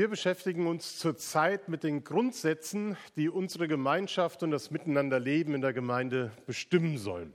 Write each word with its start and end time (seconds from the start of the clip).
Wir 0.00 0.08
beschäftigen 0.08 0.66
uns 0.66 0.98
zurzeit 0.98 1.68
mit 1.68 1.82
den 1.82 2.04
Grundsätzen, 2.04 2.96
die 3.16 3.28
unsere 3.28 3.68
Gemeinschaft 3.68 4.42
und 4.42 4.50
das 4.50 4.70
Miteinanderleben 4.70 5.54
in 5.54 5.60
der 5.60 5.74
Gemeinde 5.74 6.32
bestimmen 6.46 6.96
sollen. 6.96 7.34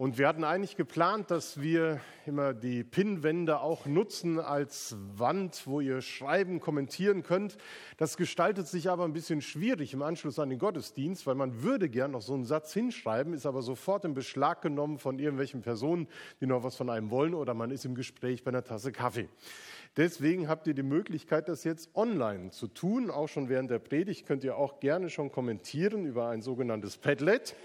Und 0.00 0.16
wir 0.16 0.28
hatten 0.28 0.44
eigentlich 0.44 0.76
geplant, 0.76 1.32
dass 1.32 1.60
wir 1.60 2.00
immer 2.24 2.54
die 2.54 2.84
Pinnwände 2.84 3.58
auch 3.58 3.84
nutzen 3.84 4.38
als 4.38 4.94
Wand, 5.16 5.62
wo 5.66 5.80
ihr 5.80 6.02
schreiben, 6.02 6.60
kommentieren 6.60 7.24
könnt. 7.24 7.58
Das 7.96 8.16
gestaltet 8.16 8.68
sich 8.68 8.90
aber 8.90 9.02
ein 9.02 9.12
bisschen 9.12 9.42
schwierig 9.42 9.92
im 9.94 10.02
Anschluss 10.02 10.38
an 10.38 10.50
den 10.50 10.60
Gottesdienst, 10.60 11.26
weil 11.26 11.34
man 11.34 11.64
würde 11.64 11.88
gern 11.88 12.12
noch 12.12 12.22
so 12.22 12.34
einen 12.34 12.44
Satz 12.44 12.72
hinschreiben, 12.72 13.32
ist 13.32 13.44
aber 13.44 13.60
sofort 13.60 14.04
in 14.04 14.14
Beschlag 14.14 14.62
genommen 14.62 14.98
von 14.98 15.18
irgendwelchen 15.18 15.62
Personen, 15.62 16.06
die 16.40 16.46
noch 16.46 16.62
was 16.62 16.76
von 16.76 16.90
einem 16.90 17.10
wollen 17.10 17.34
oder 17.34 17.52
man 17.54 17.72
ist 17.72 17.84
im 17.84 17.96
Gespräch 17.96 18.44
bei 18.44 18.50
einer 18.50 18.62
Tasse 18.62 18.92
Kaffee. 18.92 19.28
Deswegen 19.96 20.46
habt 20.46 20.68
ihr 20.68 20.74
die 20.74 20.84
Möglichkeit, 20.84 21.48
das 21.48 21.64
jetzt 21.64 21.90
online 21.96 22.52
zu 22.52 22.68
tun. 22.68 23.10
Auch 23.10 23.26
schon 23.26 23.48
während 23.48 23.68
der 23.68 23.80
Predigt 23.80 24.26
könnt 24.26 24.44
ihr 24.44 24.58
auch 24.58 24.78
gerne 24.78 25.10
schon 25.10 25.32
kommentieren 25.32 26.06
über 26.06 26.28
ein 26.28 26.40
sogenanntes 26.40 26.98
Padlet. 26.98 27.56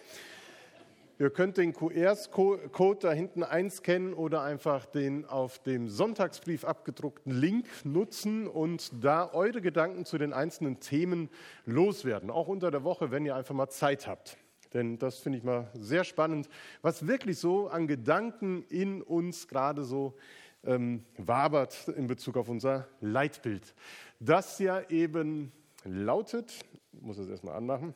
Ihr 1.19 1.29
könnt 1.29 1.57
den 1.57 1.73
QR-Code 1.73 2.99
da 2.99 3.11
hinten 3.11 3.43
einscannen 3.43 4.15
oder 4.15 4.41
einfach 4.41 4.87
den 4.87 5.25
auf 5.25 5.59
dem 5.59 5.87
Sonntagsbrief 5.87 6.65
abgedruckten 6.65 7.31
Link 7.31 7.67
nutzen 7.83 8.47
und 8.47 8.91
da 9.03 9.31
eure 9.31 9.61
Gedanken 9.61 10.05
zu 10.05 10.17
den 10.17 10.33
einzelnen 10.33 10.79
Themen 10.79 11.29
loswerden. 11.65 12.31
Auch 12.31 12.47
unter 12.47 12.71
der 12.71 12.83
Woche, 12.83 13.11
wenn 13.11 13.25
ihr 13.25 13.35
einfach 13.35 13.53
mal 13.53 13.69
Zeit 13.69 14.07
habt. 14.07 14.37
Denn 14.73 14.97
das 14.97 15.19
finde 15.19 15.37
ich 15.37 15.43
mal 15.43 15.69
sehr 15.75 16.03
spannend, 16.03 16.49
was 16.81 17.05
wirklich 17.05 17.37
so 17.37 17.67
an 17.67 17.85
Gedanken 17.85 18.63
in 18.69 19.03
uns 19.03 19.47
gerade 19.47 19.83
so 19.83 20.15
ähm, 20.63 21.05
wabert 21.17 21.89
in 21.89 22.07
Bezug 22.07 22.37
auf 22.37 22.49
unser 22.49 22.87
Leitbild. 23.01 23.75
Das 24.19 24.57
ja 24.57 24.81
eben 24.89 25.51
lautet, 25.83 26.53
ich 26.91 27.01
muss 27.01 27.19
es 27.19 27.29
erstmal 27.29 27.55
anmachen. 27.55 27.93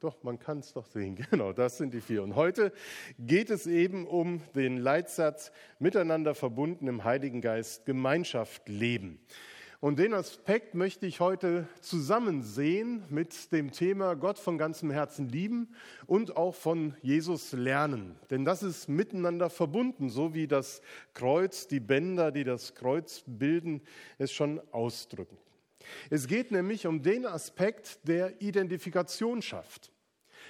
Doch, 0.00 0.22
man 0.22 0.38
kann 0.38 0.58
es 0.58 0.72
doch 0.72 0.86
sehen. 0.86 1.16
Genau, 1.30 1.52
das 1.52 1.78
sind 1.78 1.94
die 1.94 2.00
vier. 2.00 2.22
Und 2.22 2.34
heute 2.34 2.72
geht 3.18 3.50
es 3.50 3.66
eben 3.66 4.06
um 4.06 4.42
den 4.54 4.76
Leitsatz 4.76 5.52
Miteinander 5.78 6.34
verbunden 6.34 6.86
im 6.86 7.04
Heiligen 7.04 7.40
Geist 7.40 7.86
Gemeinschaft 7.86 8.68
leben. 8.68 9.18
Und 9.80 9.98
den 9.98 10.14
Aspekt 10.14 10.74
möchte 10.74 11.06
ich 11.06 11.20
heute 11.20 11.68
zusammen 11.82 12.42
sehen 12.42 13.04
mit 13.10 13.52
dem 13.52 13.72
Thema 13.72 14.14
Gott 14.14 14.38
von 14.38 14.56
ganzem 14.56 14.90
Herzen 14.90 15.28
lieben 15.28 15.74
und 16.06 16.36
auch 16.36 16.54
von 16.54 16.94
Jesus 17.02 17.52
lernen. 17.52 18.16
Denn 18.30 18.46
das 18.46 18.62
ist 18.62 18.88
miteinander 18.88 19.50
verbunden, 19.50 20.08
so 20.08 20.32
wie 20.32 20.46
das 20.46 20.80
Kreuz, 21.12 21.66
die 21.68 21.80
Bänder, 21.80 22.32
die 22.32 22.44
das 22.44 22.74
Kreuz 22.74 23.22
bilden, 23.26 23.82
es 24.16 24.32
schon 24.32 24.62
ausdrücken. 24.72 25.36
Es 26.08 26.26
geht 26.26 26.52
nämlich 26.52 26.86
um 26.86 27.02
den 27.02 27.26
Aspekt 27.26 28.00
der 28.08 28.40
Identifikation 28.40 29.42
schafft. 29.42 29.92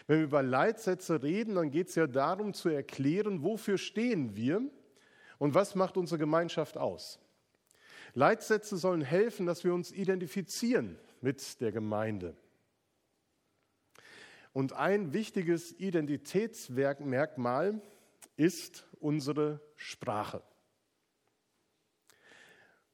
Wenn 0.06 0.18
wir 0.18 0.24
über 0.24 0.42
Leitsätze 0.42 1.22
reden, 1.22 1.56
dann 1.56 1.70
geht 1.70 1.88
es 1.88 1.96
ja 1.96 2.06
darum 2.06 2.54
zu 2.54 2.68
erklären, 2.68 3.42
wofür 3.42 3.76
stehen 3.76 4.36
wir 4.36 4.62
und 5.38 5.54
was 5.54 5.74
macht 5.74 5.96
unsere 5.96 6.18
Gemeinschaft 6.18 6.76
aus. 6.76 7.18
Leitsätze 8.16 8.78
sollen 8.78 9.02
helfen, 9.02 9.44
dass 9.44 9.62
wir 9.62 9.74
uns 9.74 9.92
identifizieren 9.92 10.98
mit 11.20 11.60
der 11.60 11.70
Gemeinde. 11.70 12.34
Und 14.54 14.72
ein 14.72 15.12
wichtiges 15.12 15.78
Identitätsmerkmal 15.78 17.82
ist 18.36 18.86
unsere 19.00 19.60
Sprache. 19.76 20.42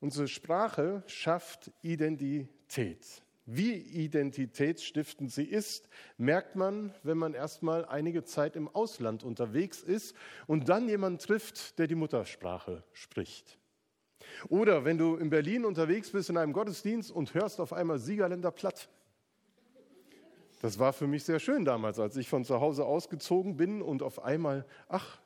Unsere 0.00 0.27
Sprache 0.27 1.05
schafft 1.06 1.71
Identität. 1.82 3.22
Wie 3.47 3.75
identitätsstiftend 3.75 5.31
sie 5.31 5.44
ist, 5.44 5.88
merkt 6.16 6.56
man, 6.56 6.93
wenn 7.05 7.19
man 7.19 7.34
erstmal 7.34 7.84
einige 7.84 8.25
Zeit 8.25 8.56
im 8.56 8.69
Ausland 8.69 9.22
unterwegs 9.22 9.84
ist 9.84 10.16
und 10.49 10.69
dann 10.69 10.88
jemanden 10.88 11.21
trifft, 11.21 11.78
der 11.78 11.87
die 11.87 11.94
Muttersprache 11.94 12.82
spricht. 12.93 13.62
Oder 14.49 14.84
wenn 14.84 14.99
du 14.99 15.16
in 15.16 15.31
Berlin 15.31 15.65
unterwegs 15.65 16.10
bist 16.10 16.31
in 16.31 16.37
einem 16.37 16.53
Gottesdienst 16.53 17.10
und 17.10 17.34
hörst 17.34 17.60
auf 17.60 17.72
einmal 17.72 17.99
Siegerländer 17.99 18.50
platt. 18.50 18.88
Das 20.60 20.78
war 20.78 20.93
für 20.93 21.09
mich 21.09 21.25
sehr 21.25 21.41
schön 21.41 21.65
damals, 21.65 21.99
als 21.99 22.16
ich 22.16 22.28
von 22.28 22.44
zu 22.44 22.61
Hause 22.61 22.84
ausgezogen 22.84 23.56
bin 23.56 23.82
und 23.82 24.03
auf 24.03 24.22
einmal, 24.22 24.65
ach, 24.88 25.21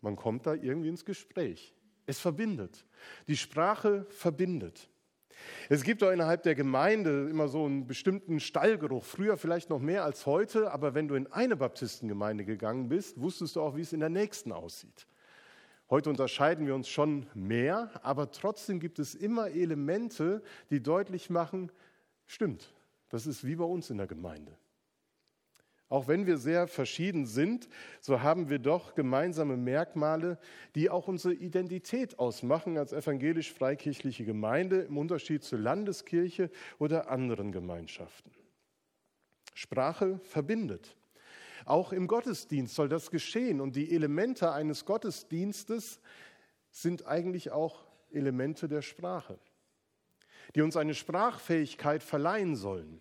man 0.00 0.16
kommt 0.16 0.46
da 0.46 0.54
irgendwie 0.54 0.88
ins 0.88 1.04
Gespräch. 1.04 1.74
Es 2.06 2.18
verbindet. 2.18 2.84
Die 3.28 3.36
Sprache 3.36 4.06
verbindet. 4.08 4.90
Es 5.68 5.84
gibt 5.84 6.02
auch 6.02 6.10
innerhalb 6.10 6.42
der 6.42 6.54
Gemeinde 6.54 7.28
immer 7.30 7.48
so 7.48 7.64
einen 7.64 7.86
bestimmten 7.86 8.40
Stallgeruch. 8.40 9.04
Früher 9.04 9.36
vielleicht 9.36 9.70
noch 9.70 9.78
mehr 9.78 10.04
als 10.04 10.26
heute, 10.26 10.72
aber 10.72 10.94
wenn 10.94 11.08
du 11.08 11.14
in 11.14 11.26
eine 11.28 11.56
Baptistengemeinde 11.56 12.44
gegangen 12.44 12.88
bist, 12.88 13.20
wusstest 13.20 13.56
du 13.56 13.60
auch, 13.60 13.76
wie 13.76 13.82
es 13.82 13.92
in 13.92 14.00
der 14.00 14.08
nächsten 14.08 14.52
aussieht. 14.52 15.06
Heute 15.90 16.08
unterscheiden 16.08 16.68
wir 16.68 16.76
uns 16.76 16.88
schon 16.88 17.26
mehr, 17.34 17.90
aber 18.04 18.30
trotzdem 18.30 18.78
gibt 18.78 19.00
es 19.00 19.16
immer 19.16 19.50
Elemente, 19.50 20.40
die 20.70 20.80
deutlich 20.80 21.30
machen, 21.30 21.72
stimmt, 22.26 22.72
das 23.08 23.26
ist 23.26 23.44
wie 23.44 23.56
bei 23.56 23.64
uns 23.64 23.90
in 23.90 23.98
der 23.98 24.06
Gemeinde. 24.06 24.56
Auch 25.88 26.06
wenn 26.06 26.24
wir 26.24 26.38
sehr 26.38 26.68
verschieden 26.68 27.26
sind, 27.26 27.68
so 28.00 28.22
haben 28.22 28.48
wir 28.48 28.60
doch 28.60 28.94
gemeinsame 28.94 29.56
Merkmale, 29.56 30.38
die 30.76 30.88
auch 30.88 31.08
unsere 31.08 31.34
Identität 31.34 32.20
ausmachen 32.20 32.78
als 32.78 32.92
evangelisch-freikirchliche 32.92 34.24
Gemeinde 34.24 34.82
im 34.82 34.96
Unterschied 34.96 35.42
zur 35.42 35.58
Landeskirche 35.58 36.52
oder 36.78 37.10
anderen 37.10 37.50
Gemeinschaften. 37.50 38.30
Sprache 39.54 40.20
verbindet. 40.22 40.96
Auch 41.64 41.92
im 41.92 42.06
Gottesdienst 42.06 42.74
soll 42.74 42.88
das 42.88 43.10
geschehen. 43.10 43.60
Und 43.60 43.76
die 43.76 43.94
Elemente 43.94 44.52
eines 44.52 44.84
Gottesdienstes 44.84 46.00
sind 46.70 47.06
eigentlich 47.06 47.50
auch 47.50 47.84
Elemente 48.10 48.68
der 48.68 48.82
Sprache, 48.82 49.38
die 50.54 50.62
uns 50.62 50.76
eine 50.76 50.94
Sprachfähigkeit 50.94 52.02
verleihen 52.02 52.56
sollen, 52.56 53.00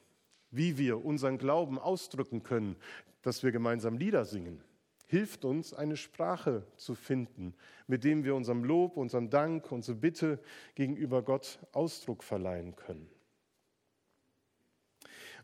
wie 0.52 0.78
wir 0.78 1.04
unseren 1.04 1.38
Glauben 1.38 1.80
ausdrücken 1.80 2.44
können, 2.44 2.76
dass 3.22 3.44
wir 3.44 3.52
gemeinsam 3.52 3.98
Lieder 3.98 4.26
singen. 4.26 4.64
Hilft 5.08 5.44
uns, 5.44 5.74
eine 5.74 5.98
Sprache 5.98 6.64
zu 6.78 6.94
finden, 6.94 7.56
mit 7.88 8.04
dem 8.04 8.24
wir 8.24 8.36
unserem 8.36 8.64
Lob, 8.64 8.96
unserem 8.96 9.32
Dank, 9.32 9.72
unsere 9.72 9.98
Bitte 9.98 10.40
gegenüber 10.76 11.24
Gott 11.24 11.58
Ausdruck 11.72 12.24
verleihen 12.24 12.76
können. 12.76 13.10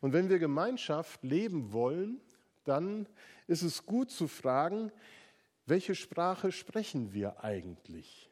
Und 0.01 0.13
wenn 0.13 0.29
wir 0.29 0.37
Gemeinschaft 0.37 1.23
leben 1.23 1.73
wollen, 1.73 2.21
dann 2.67 3.07
ist 3.47 3.61
es 3.61 3.85
gut 3.85 4.11
zu 4.11 4.27
fragen, 4.27 4.91
welche 5.65 5.95
Sprache 5.95 6.51
sprechen 6.51 7.13
wir 7.13 7.43
eigentlich? 7.43 8.29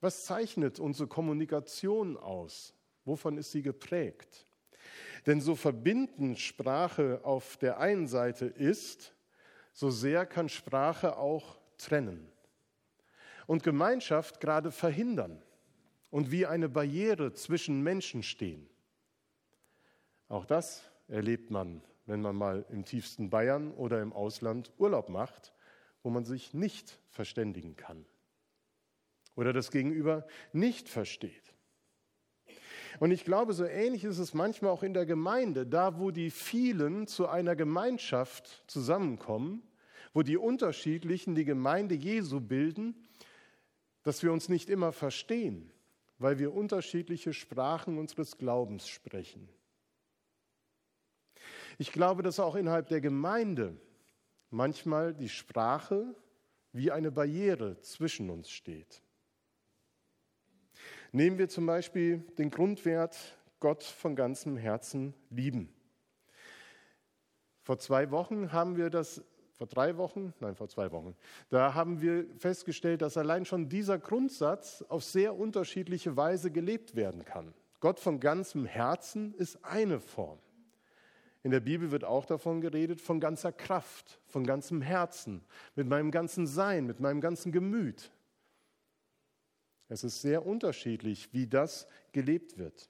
Was 0.00 0.24
zeichnet 0.24 0.80
unsere 0.80 1.08
Kommunikation 1.08 2.16
aus? 2.16 2.74
Wovon 3.04 3.38
ist 3.38 3.52
sie 3.52 3.62
geprägt? 3.62 4.46
Denn 5.26 5.40
so 5.40 5.54
verbindend 5.54 6.38
Sprache 6.38 7.20
auf 7.24 7.56
der 7.56 7.78
einen 7.78 8.06
Seite 8.06 8.46
ist, 8.46 9.14
so 9.72 9.90
sehr 9.90 10.26
kann 10.26 10.48
Sprache 10.48 11.16
auch 11.16 11.58
trennen 11.78 12.30
und 13.46 13.62
Gemeinschaft 13.62 14.40
gerade 14.40 14.70
verhindern 14.70 15.42
und 16.10 16.30
wie 16.30 16.46
eine 16.46 16.68
Barriere 16.68 17.32
zwischen 17.32 17.82
Menschen 17.82 18.22
stehen. 18.22 18.68
Auch 20.28 20.44
das 20.44 20.82
erlebt 21.08 21.50
man 21.50 21.82
wenn 22.06 22.20
man 22.20 22.36
mal 22.36 22.64
im 22.70 22.84
tiefsten 22.84 23.30
Bayern 23.30 23.72
oder 23.72 24.02
im 24.02 24.12
Ausland 24.12 24.72
Urlaub 24.78 25.08
macht, 25.08 25.52
wo 26.02 26.10
man 26.10 26.24
sich 26.24 26.54
nicht 26.54 26.98
verständigen 27.08 27.76
kann 27.76 28.04
oder 29.36 29.52
das 29.52 29.70
Gegenüber 29.70 30.26
nicht 30.52 30.88
versteht. 30.88 31.54
Und 33.00 33.10
ich 33.10 33.24
glaube, 33.24 33.52
so 33.52 33.64
ähnlich 33.64 34.04
ist 34.04 34.18
es 34.18 34.34
manchmal 34.34 34.70
auch 34.70 34.82
in 34.82 34.94
der 34.94 35.06
Gemeinde, 35.06 35.66
da 35.66 35.98
wo 35.98 36.10
die 36.10 36.30
vielen 36.30 37.06
zu 37.06 37.26
einer 37.28 37.56
Gemeinschaft 37.56 38.62
zusammenkommen, 38.68 39.62
wo 40.12 40.22
die 40.22 40.36
unterschiedlichen 40.36 41.34
die 41.34 41.44
Gemeinde 41.44 41.96
Jesu 41.96 42.40
bilden, 42.40 42.94
dass 44.04 44.22
wir 44.22 44.32
uns 44.32 44.48
nicht 44.48 44.70
immer 44.70 44.92
verstehen, 44.92 45.72
weil 46.18 46.38
wir 46.38 46.54
unterschiedliche 46.54 47.32
Sprachen 47.32 47.98
unseres 47.98 48.38
Glaubens 48.38 48.86
sprechen. 48.86 49.48
Ich 51.78 51.92
glaube, 51.92 52.22
dass 52.22 52.40
auch 52.40 52.54
innerhalb 52.54 52.88
der 52.88 53.00
Gemeinde 53.00 53.76
manchmal 54.50 55.14
die 55.14 55.28
Sprache 55.28 56.14
wie 56.72 56.90
eine 56.90 57.10
Barriere 57.10 57.80
zwischen 57.80 58.30
uns 58.30 58.50
steht. 58.50 59.02
Nehmen 61.12 61.38
wir 61.38 61.48
zum 61.48 61.66
Beispiel 61.66 62.18
den 62.38 62.50
Grundwert 62.50 63.16
Gott 63.60 63.82
von 63.82 64.16
ganzem 64.16 64.56
Herzen 64.56 65.14
lieben. 65.30 65.72
Vor 67.62 67.78
zwei 67.78 68.10
Wochen 68.10 68.52
haben 68.52 68.76
wir 68.76 68.90
das 68.90 69.22
vor 69.54 69.68
drei 69.68 69.96
Wochen, 69.96 70.34
nein, 70.40 70.56
vor 70.56 70.68
zwei 70.68 70.90
Wochen, 70.90 71.14
da 71.48 71.74
haben 71.74 72.00
wir 72.00 72.26
festgestellt, 72.38 73.02
dass 73.02 73.16
allein 73.16 73.44
schon 73.44 73.68
dieser 73.68 73.98
Grundsatz 73.98 74.84
auf 74.88 75.04
sehr 75.04 75.36
unterschiedliche 75.36 76.16
Weise 76.16 76.50
gelebt 76.50 76.96
werden 76.96 77.24
kann. 77.24 77.54
Gott 77.78 78.00
von 78.00 78.18
ganzem 78.18 78.66
Herzen 78.66 79.32
ist 79.34 79.64
eine 79.64 80.00
Form. 80.00 80.40
In 81.44 81.50
der 81.50 81.60
Bibel 81.60 81.90
wird 81.90 82.04
auch 82.04 82.24
davon 82.24 82.62
geredet, 82.62 83.02
von 83.02 83.20
ganzer 83.20 83.52
Kraft, 83.52 84.18
von 84.26 84.46
ganzem 84.46 84.80
Herzen, 84.80 85.44
mit 85.76 85.86
meinem 85.86 86.10
ganzen 86.10 86.46
Sein, 86.46 86.86
mit 86.86 87.00
meinem 87.00 87.20
ganzen 87.20 87.52
Gemüt. 87.52 88.10
Es 89.88 90.04
ist 90.04 90.22
sehr 90.22 90.46
unterschiedlich, 90.46 91.34
wie 91.34 91.46
das 91.46 91.86
gelebt 92.12 92.56
wird. 92.56 92.88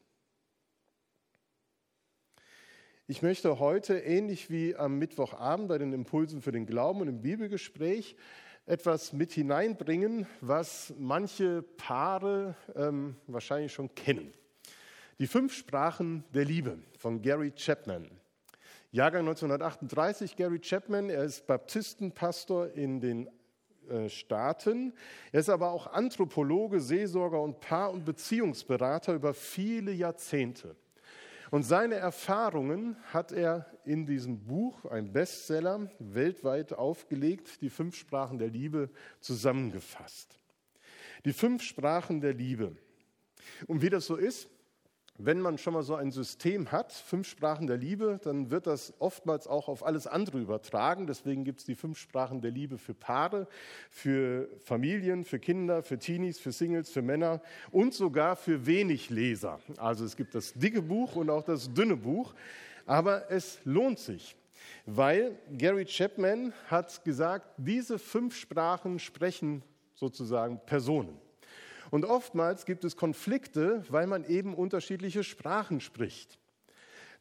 Ich 3.08 3.22
möchte 3.22 3.58
heute, 3.58 3.98
ähnlich 3.98 4.50
wie 4.50 4.76
am 4.76 5.00
Mittwochabend 5.00 5.68
bei 5.68 5.78
den 5.78 5.92
Impulsen 5.92 6.40
für 6.40 6.52
den 6.52 6.64
Glauben 6.64 7.00
und 7.00 7.08
im 7.08 7.22
Bibelgespräch, 7.22 8.14
etwas 8.66 9.12
mit 9.12 9.32
hineinbringen, 9.32 10.28
was 10.40 10.94
manche 10.96 11.62
Paare 11.62 12.54
ähm, 12.76 13.16
wahrscheinlich 13.26 13.72
schon 13.72 13.92
kennen. 13.96 14.32
Die 15.18 15.26
fünf 15.26 15.54
Sprachen 15.54 16.22
der 16.32 16.44
Liebe 16.44 16.78
von 16.96 17.20
Gary 17.20 17.50
Chapman. 17.50 18.08
Jahrgang 18.94 19.22
1938, 19.22 20.36
Gary 20.36 20.60
Chapman, 20.60 21.10
er 21.10 21.24
ist 21.24 21.48
Baptistenpastor 21.48 22.68
in 22.74 23.00
den 23.00 23.28
äh, 23.88 24.08
Staaten. 24.08 24.92
Er 25.32 25.40
ist 25.40 25.48
aber 25.48 25.72
auch 25.72 25.88
Anthropologe, 25.88 26.78
Seelsorger 26.78 27.42
und 27.42 27.58
Paar- 27.58 27.90
und 27.90 28.04
Beziehungsberater 28.04 29.14
über 29.14 29.34
viele 29.34 29.90
Jahrzehnte. 29.90 30.76
Und 31.50 31.64
seine 31.64 31.96
Erfahrungen 31.96 32.94
hat 33.12 33.32
er 33.32 33.66
in 33.84 34.06
diesem 34.06 34.44
Buch, 34.44 34.84
ein 34.84 35.12
Bestseller, 35.12 35.90
weltweit 35.98 36.72
aufgelegt, 36.72 37.62
die 37.62 37.70
fünf 37.70 37.96
Sprachen 37.96 38.38
der 38.38 38.48
Liebe 38.48 38.90
zusammengefasst. 39.18 40.38
Die 41.24 41.32
fünf 41.32 41.64
Sprachen 41.64 42.20
der 42.20 42.34
Liebe. 42.34 42.76
Und 43.66 43.82
wie 43.82 43.90
das 43.90 44.06
so 44.06 44.14
ist, 44.14 44.48
wenn 45.16 45.40
man 45.40 45.58
schon 45.58 45.74
mal 45.74 45.84
so 45.84 45.94
ein 45.94 46.10
System 46.10 46.72
hat, 46.72 46.92
fünf 46.92 47.28
Sprachen 47.28 47.68
der 47.68 47.76
Liebe, 47.76 48.18
dann 48.24 48.50
wird 48.50 48.66
das 48.66 48.92
oftmals 48.98 49.46
auch 49.46 49.68
auf 49.68 49.86
alles 49.86 50.08
andere 50.08 50.40
übertragen. 50.40 51.06
Deswegen 51.06 51.44
gibt 51.44 51.60
es 51.60 51.66
die 51.66 51.76
fünf 51.76 51.98
Sprachen 51.98 52.40
der 52.40 52.50
Liebe 52.50 52.78
für 52.78 52.94
Paare, 52.94 53.46
für 53.90 54.48
Familien, 54.64 55.24
für 55.24 55.38
Kinder, 55.38 55.82
für 55.82 55.98
Teenies, 55.98 56.40
für 56.40 56.50
Singles, 56.50 56.90
für 56.90 57.02
Männer 57.02 57.40
und 57.70 57.94
sogar 57.94 58.34
für 58.34 58.66
wenig 58.66 59.08
Leser. 59.10 59.60
Also 59.78 60.04
es 60.04 60.16
gibt 60.16 60.34
das 60.34 60.52
dicke 60.52 60.82
Buch 60.82 61.14
und 61.14 61.30
auch 61.30 61.44
das 61.44 61.72
dünne 61.72 61.96
Buch. 61.96 62.34
Aber 62.84 63.30
es 63.30 63.60
lohnt 63.64 64.00
sich, 64.00 64.36
weil 64.84 65.38
Gary 65.56 65.84
Chapman 65.84 66.52
hat 66.66 67.04
gesagt, 67.04 67.46
diese 67.56 68.00
fünf 68.00 68.36
Sprachen 68.36 68.98
sprechen 68.98 69.62
sozusagen 69.94 70.60
Personen. 70.66 71.23
Und 71.90 72.04
oftmals 72.04 72.66
gibt 72.66 72.84
es 72.84 72.96
Konflikte, 72.96 73.84
weil 73.88 74.06
man 74.06 74.24
eben 74.24 74.54
unterschiedliche 74.54 75.24
Sprachen 75.24 75.80
spricht. 75.80 76.38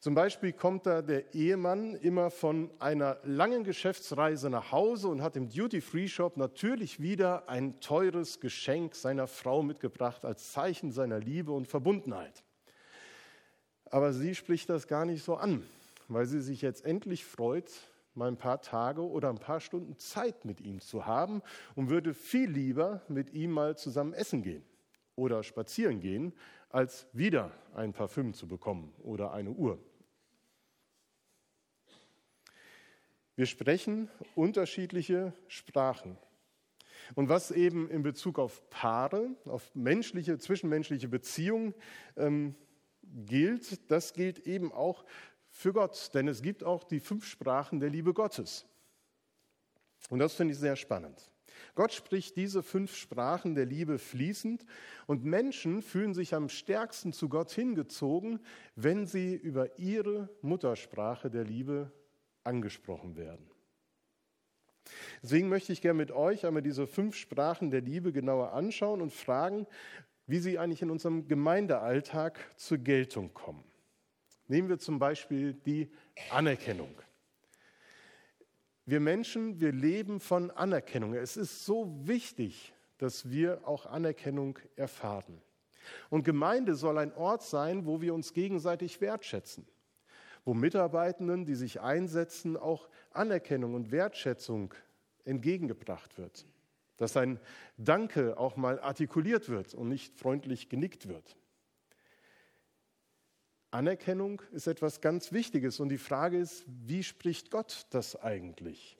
Zum 0.03 0.15
Beispiel 0.15 0.51
kommt 0.51 0.85
da 0.85 1.01
der 1.01 1.33
Ehemann 1.33 1.95
immer 1.95 2.29
von 2.29 2.69
einer 2.79 3.19
langen 3.23 3.63
Geschäftsreise 3.63 4.49
nach 4.49 4.73
Hause 4.73 5.07
und 5.07 5.21
hat 5.21 5.37
im 5.37 5.47
Duty-Free-Shop 5.49 6.35
natürlich 6.35 6.99
wieder 6.99 7.47
ein 7.47 7.79
teures 7.79 8.41
Geschenk 8.41 8.95
seiner 8.95 9.27
Frau 9.27 9.63
mitgebracht 9.63 10.25
als 10.25 10.51
Zeichen 10.51 10.91
seiner 10.91 11.19
Liebe 11.19 11.53
und 11.53 11.69
Verbundenheit. 11.69 12.43
Aber 13.85 14.11
sie 14.11 14.35
spricht 14.35 14.69
das 14.69 14.89
gar 14.89 15.05
nicht 15.05 15.23
so 15.23 15.35
an, 15.35 15.63
weil 16.09 16.25
sie 16.25 16.41
sich 16.41 16.61
jetzt 16.61 16.83
endlich 16.83 17.23
freut, 17.23 17.71
mal 18.15 18.27
ein 18.27 18.37
paar 18.37 18.61
Tage 18.61 19.01
oder 19.01 19.29
ein 19.29 19.39
paar 19.39 19.59
Stunden 19.59 19.97
Zeit 19.97 20.45
mit 20.45 20.61
ihm 20.61 20.79
zu 20.79 21.05
haben 21.05 21.41
und 21.75 21.89
würde 21.89 22.13
viel 22.13 22.49
lieber 22.49 23.01
mit 23.07 23.33
ihm 23.33 23.51
mal 23.51 23.77
zusammen 23.77 24.13
essen 24.13 24.43
gehen 24.43 24.63
oder 25.15 25.43
spazieren 25.43 25.99
gehen, 25.99 26.33
als 26.69 27.07
wieder 27.13 27.51
ein 27.75 27.93
Parfüm 27.93 28.33
zu 28.33 28.47
bekommen 28.47 28.93
oder 29.03 29.31
eine 29.31 29.51
Uhr. 29.51 29.79
Wir 33.35 33.45
sprechen 33.47 34.09
unterschiedliche 34.35 35.33
Sprachen. 35.47 36.17
Und 37.15 37.29
was 37.29 37.51
eben 37.51 37.89
in 37.89 38.03
Bezug 38.03 38.39
auf 38.39 38.69
Paare, 38.69 39.29
auf 39.45 39.73
menschliche, 39.73 40.37
zwischenmenschliche 40.37 41.07
Beziehungen 41.07 41.73
ähm, 42.15 42.55
gilt, 43.25 43.89
das 43.91 44.13
gilt 44.13 44.39
eben 44.47 44.71
auch 44.71 45.03
für 45.53 45.71
Gott, 45.71 46.09
denn 46.15 46.27
es 46.27 46.41
gibt 46.41 46.63
auch 46.63 46.83
die 46.83 46.99
fünf 46.99 47.25
Sprachen 47.25 47.79
der 47.79 47.89
Liebe 47.89 48.13
Gottes. 48.13 48.65
Und 50.09 50.19
das 50.19 50.33
finde 50.33 50.53
ich 50.53 50.59
sehr 50.59 50.75
spannend. 50.75 51.31
Gott 51.75 51.93
spricht 51.93 52.35
diese 52.35 52.63
fünf 52.63 52.95
Sprachen 52.95 53.53
der 53.53 53.65
Liebe 53.65 53.99
fließend 53.99 54.65
und 55.05 55.23
Menschen 55.23 55.83
fühlen 55.83 56.13
sich 56.13 56.33
am 56.33 56.49
stärksten 56.49 57.13
zu 57.13 57.29
Gott 57.29 57.51
hingezogen, 57.51 58.39
wenn 58.75 59.05
sie 59.05 59.35
über 59.35 59.77
ihre 59.77 60.27
Muttersprache 60.41 61.29
der 61.29 61.45
Liebe 61.45 61.91
angesprochen 62.43 63.15
werden. 63.15 63.49
Deswegen 65.21 65.49
möchte 65.49 65.71
ich 65.71 65.81
gerne 65.81 65.97
mit 65.97 66.11
euch 66.11 66.45
einmal 66.45 66.63
diese 66.63 66.87
fünf 66.87 67.15
Sprachen 67.15 67.69
der 67.69 67.81
Liebe 67.81 68.11
genauer 68.11 68.53
anschauen 68.53 69.01
und 69.01 69.13
fragen, 69.13 69.67
wie 70.25 70.39
sie 70.39 70.57
eigentlich 70.57 70.81
in 70.81 70.89
unserem 70.89 71.27
Gemeindealltag 71.27 72.39
zur 72.57 72.79
Geltung 72.79 73.33
kommen. 73.33 73.63
Nehmen 74.53 74.69
wir 74.69 74.77
zum 74.77 74.99
Beispiel 74.99 75.53
die 75.53 75.89
Anerkennung. 76.29 76.93
Wir 78.85 78.99
Menschen, 78.99 79.59
wir 79.59 79.71
leben 79.71 80.19
von 80.19 80.51
Anerkennung. 80.51 81.15
Es 81.15 81.37
ist 81.37 81.65
so 81.65 81.91
wichtig, 82.03 82.71
dass 82.99 83.31
wir 83.31 83.67
auch 83.67 83.87
Anerkennung 83.87 84.59
erfahren. 84.75 85.41
Und 86.11 86.23
Gemeinde 86.23 86.75
soll 86.75 86.99
ein 86.99 87.11
Ort 87.15 87.41
sein, 87.41 87.87
wo 87.87 87.99
wir 87.99 88.13
uns 88.13 88.31
gegenseitig 88.33 89.01
wertschätzen, 89.01 89.65
wo 90.45 90.53
Mitarbeitenden, 90.53 91.45
die 91.45 91.55
sich 91.55 91.81
einsetzen, 91.81 92.55
auch 92.55 92.89
Anerkennung 93.09 93.73
und 93.73 93.91
Wertschätzung 93.91 94.75
entgegengebracht 95.25 96.19
wird, 96.19 96.45
dass 96.97 97.17
ein 97.17 97.39
Danke 97.77 98.37
auch 98.37 98.55
mal 98.55 98.79
artikuliert 98.79 99.49
wird 99.49 99.73
und 99.73 99.89
nicht 99.89 100.15
freundlich 100.19 100.69
genickt 100.69 101.07
wird. 101.07 101.37
Anerkennung 103.73 104.41
ist 104.51 104.67
etwas 104.67 105.01
ganz 105.01 105.31
Wichtiges 105.31 105.79
und 105.79 105.89
die 105.89 105.97
Frage 105.97 106.37
ist, 106.37 106.63
wie 106.67 107.01
spricht 107.01 107.49
Gott 107.49 107.87
das 107.89 108.15
eigentlich? 108.15 108.95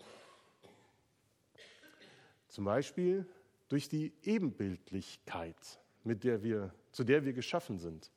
Zum 2.48 2.66
Beispiel 2.66 3.28
durch 3.70 3.88
die 3.88 4.14
Ebenbildlichkeit, 4.24 5.80
mit 6.04 6.24
der 6.24 6.42
wir, 6.42 6.74
zu 6.92 7.04
der 7.04 7.24
wir 7.24 7.34
geschaffen 7.34 7.78
sind. 7.78 8.12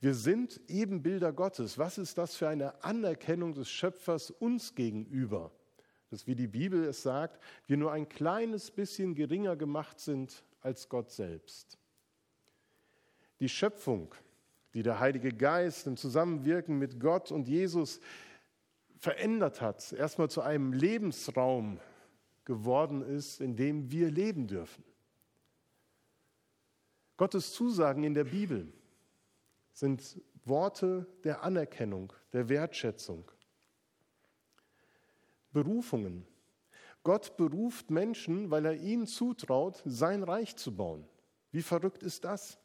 Wir 0.00 0.14
sind 0.14 0.60
Ebenbilder 0.68 1.32
Gottes. 1.32 1.78
Was 1.78 1.98
ist 1.98 2.16
das 2.16 2.36
für 2.36 2.48
eine 2.48 2.84
Anerkennung 2.84 3.54
des 3.54 3.68
Schöpfers 3.68 4.30
uns 4.30 4.76
gegenüber? 4.76 5.50
Dass, 6.10 6.28
wie 6.28 6.36
die 6.36 6.46
Bibel 6.46 6.84
es 6.84 7.02
sagt, 7.02 7.42
wir 7.66 7.76
nur 7.76 7.90
ein 7.90 8.08
kleines 8.08 8.70
bisschen 8.70 9.16
geringer 9.16 9.56
gemacht 9.56 9.98
sind 9.98 10.44
als 10.60 10.88
Gott 10.88 11.10
selbst. 11.10 11.76
Die 13.40 13.48
Schöpfung 13.48 14.14
die 14.74 14.82
der 14.82 15.00
Heilige 15.00 15.32
Geist 15.32 15.86
im 15.86 15.96
Zusammenwirken 15.96 16.78
mit 16.78 17.00
Gott 17.00 17.30
und 17.32 17.48
Jesus 17.48 18.00
verändert 18.98 19.60
hat, 19.60 19.92
erstmal 19.92 20.28
zu 20.28 20.40
einem 20.42 20.72
Lebensraum 20.72 21.80
geworden 22.44 23.02
ist, 23.02 23.40
in 23.40 23.56
dem 23.56 23.90
wir 23.90 24.10
leben 24.10 24.46
dürfen. 24.46 24.84
Gottes 27.16 27.52
Zusagen 27.52 28.04
in 28.04 28.14
der 28.14 28.24
Bibel 28.24 28.72
sind 29.72 30.20
Worte 30.44 31.06
der 31.24 31.42
Anerkennung, 31.42 32.12
der 32.32 32.48
Wertschätzung. 32.48 33.30
Berufungen. 35.52 36.26
Gott 37.02 37.36
beruft 37.36 37.90
Menschen, 37.90 38.50
weil 38.50 38.64
er 38.64 38.74
ihnen 38.74 39.06
zutraut, 39.06 39.82
sein 39.84 40.22
Reich 40.22 40.56
zu 40.56 40.74
bauen. 40.74 41.06
Wie 41.50 41.62
verrückt 41.62 42.02
ist 42.02 42.24
das? 42.24 42.58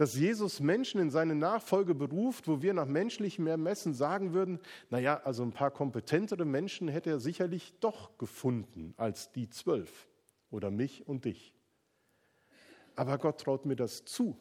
Dass 0.00 0.14
Jesus 0.14 0.60
Menschen 0.60 0.98
in 0.98 1.10
seine 1.10 1.34
Nachfolge 1.34 1.94
beruft, 1.94 2.48
wo 2.48 2.62
wir 2.62 2.72
nach 2.72 2.86
menschlichem 2.86 3.46
Ermessen 3.46 3.92
sagen 3.92 4.32
würden, 4.32 4.58
naja, 4.88 5.20
also 5.24 5.42
ein 5.42 5.52
paar 5.52 5.70
kompetentere 5.70 6.46
Menschen 6.46 6.88
hätte 6.88 7.10
er 7.10 7.20
sicherlich 7.20 7.74
doch 7.80 8.16
gefunden 8.16 8.94
als 8.96 9.30
die 9.30 9.50
zwölf 9.50 10.08
oder 10.50 10.70
mich 10.70 11.06
und 11.06 11.26
dich. 11.26 11.52
Aber 12.96 13.18
Gott 13.18 13.42
traut 13.42 13.66
mir 13.66 13.76
das 13.76 14.06
zu. 14.06 14.38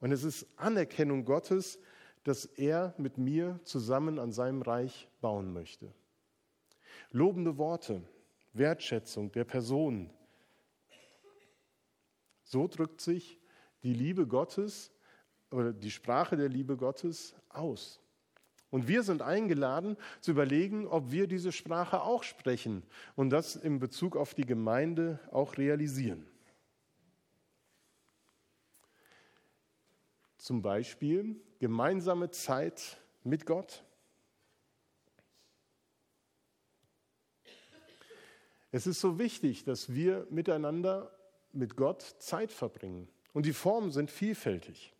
Und 0.00 0.12
es 0.12 0.24
ist 0.24 0.46
Anerkennung 0.56 1.26
Gottes, 1.26 1.78
dass 2.24 2.46
er 2.46 2.94
mit 2.96 3.18
mir 3.18 3.60
zusammen 3.64 4.18
an 4.18 4.32
seinem 4.32 4.62
Reich 4.62 5.10
bauen 5.20 5.52
möchte. 5.52 5.92
Lobende 7.10 7.58
Worte, 7.58 8.00
Wertschätzung 8.54 9.30
der 9.30 9.44
Person. 9.44 10.08
So 12.44 12.66
drückt 12.66 13.02
sich 13.02 13.37
die 13.82 13.94
Liebe 13.94 14.26
Gottes 14.26 14.92
oder 15.50 15.72
die 15.72 15.90
Sprache 15.90 16.36
der 16.36 16.48
Liebe 16.48 16.76
Gottes 16.76 17.34
aus. 17.48 18.00
Und 18.70 18.86
wir 18.86 19.02
sind 19.02 19.22
eingeladen 19.22 19.96
zu 20.20 20.32
überlegen, 20.32 20.86
ob 20.86 21.10
wir 21.10 21.26
diese 21.26 21.52
Sprache 21.52 22.02
auch 22.02 22.22
sprechen 22.22 22.82
und 23.16 23.30
das 23.30 23.56
in 23.56 23.78
Bezug 23.78 24.16
auf 24.16 24.34
die 24.34 24.44
Gemeinde 24.44 25.18
auch 25.32 25.56
realisieren. 25.56 26.26
Zum 30.36 30.60
Beispiel 30.60 31.40
gemeinsame 31.58 32.30
Zeit 32.30 32.98
mit 33.24 33.46
Gott. 33.46 33.84
Es 38.70 38.86
ist 38.86 39.00
so 39.00 39.18
wichtig, 39.18 39.64
dass 39.64 39.94
wir 39.94 40.26
miteinander 40.30 41.10
mit 41.52 41.74
Gott 41.74 42.02
Zeit 42.18 42.52
verbringen. 42.52 43.08
Und 43.32 43.46
die 43.46 43.52
Formen 43.52 43.90
sind 43.90 44.10
vielfältig. 44.10 44.92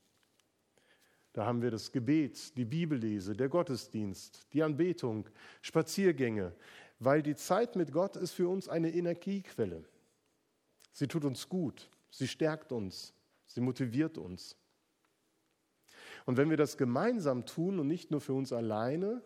Da 1.32 1.46
haben 1.46 1.62
wir 1.62 1.70
das 1.70 1.92
Gebet, 1.92 2.56
die 2.56 2.64
Bibellese, 2.64 3.34
der 3.34 3.48
Gottesdienst, 3.48 4.46
die 4.52 4.62
Anbetung, 4.62 5.28
Spaziergänge, 5.62 6.52
weil 6.98 7.22
die 7.22 7.36
Zeit 7.36 7.76
mit 7.76 7.92
Gott 7.92 8.16
ist 8.16 8.32
für 8.32 8.48
uns 8.48 8.68
eine 8.68 8.92
Energiequelle. 8.92 9.84
Sie 10.92 11.06
tut 11.06 11.24
uns 11.24 11.48
gut, 11.48 11.90
sie 12.10 12.26
stärkt 12.26 12.72
uns, 12.72 13.14
sie 13.46 13.60
motiviert 13.60 14.18
uns. 14.18 14.56
Und 16.26 16.36
wenn 16.36 16.50
wir 16.50 16.56
das 16.56 16.76
gemeinsam 16.76 17.46
tun 17.46 17.78
und 17.78 17.86
nicht 17.86 18.10
nur 18.10 18.20
für 18.20 18.32
uns 18.34 18.52
alleine, 18.52 19.22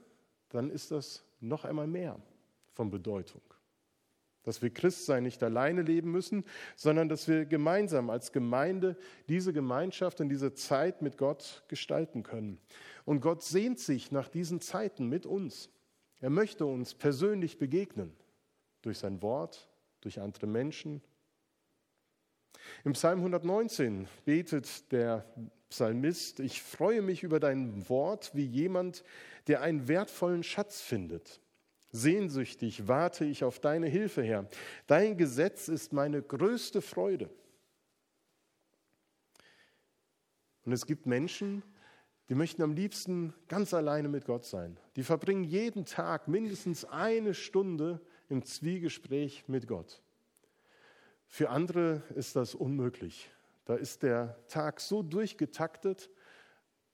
dann 0.50 0.70
ist 0.70 0.90
das 0.90 1.24
noch 1.40 1.64
einmal 1.64 1.86
mehr 1.86 2.20
von 2.74 2.90
Bedeutung. 2.90 3.42
Dass 4.42 4.62
wir 4.62 4.70
Christsein 4.70 5.22
nicht 5.22 5.42
alleine 5.42 5.82
leben 5.82 6.10
müssen, 6.10 6.44
sondern 6.76 7.08
dass 7.08 7.28
wir 7.28 7.44
gemeinsam 7.44 8.10
als 8.10 8.32
Gemeinde 8.32 8.96
diese 9.28 9.52
Gemeinschaft 9.52 10.20
und 10.20 10.28
diese 10.28 10.54
Zeit 10.54 11.02
mit 11.02 11.16
Gott 11.16 11.64
gestalten 11.68 12.22
können. 12.22 12.58
Und 13.04 13.20
Gott 13.20 13.42
sehnt 13.42 13.78
sich 13.78 14.10
nach 14.10 14.28
diesen 14.28 14.60
Zeiten 14.60 15.08
mit 15.08 15.26
uns. 15.26 15.70
Er 16.20 16.30
möchte 16.30 16.66
uns 16.66 16.94
persönlich 16.94 17.58
begegnen 17.58 18.12
durch 18.82 18.98
sein 18.98 19.22
Wort, 19.22 19.68
durch 20.00 20.20
andere 20.20 20.46
Menschen. 20.46 21.02
Im 22.84 22.92
Psalm 22.92 23.18
119 23.18 24.08
betet 24.24 24.90
der 24.92 25.24
Psalmist, 25.68 26.38
ich 26.40 26.62
freue 26.62 27.02
mich 27.02 27.22
über 27.22 27.40
dein 27.40 27.88
Wort 27.88 28.30
wie 28.34 28.44
jemand, 28.44 29.04
der 29.46 29.62
einen 29.62 29.88
wertvollen 29.88 30.42
Schatz 30.42 30.80
findet. 30.80 31.40
Sehnsüchtig 31.92 32.88
warte 32.88 33.26
ich 33.26 33.44
auf 33.44 33.60
deine 33.60 33.86
Hilfe, 33.86 34.22
Herr. 34.22 34.48
Dein 34.86 35.18
Gesetz 35.18 35.68
ist 35.68 35.92
meine 35.92 36.22
größte 36.22 36.80
Freude. 36.80 37.28
Und 40.64 40.72
es 40.72 40.86
gibt 40.86 41.04
Menschen, 41.06 41.62
die 42.30 42.34
möchten 42.34 42.62
am 42.62 42.72
liebsten 42.72 43.34
ganz 43.46 43.74
alleine 43.74 44.08
mit 44.08 44.24
Gott 44.24 44.46
sein. 44.46 44.78
Die 44.96 45.02
verbringen 45.02 45.44
jeden 45.44 45.84
Tag 45.84 46.28
mindestens 46.28 46.86
eine 46.86 47.34
Stunde 47.34 48.00
im 48.30 48.42
Zwiegespräch 48.42 49.44
mit 49.48 49.66
Gott. 49.66 50.00
Für 51.26 51.50
andere 51.50 52.02
ist 52.14 52.36
das 52.36 52.54
unmöglich. 52.54 53.30
Da 53.66 53.74
ist 53.74 54.02
der 54.02 54.38
Tag 54.48 54.80
so 54.80 55.02
durchgetaktet, 55.02 56.10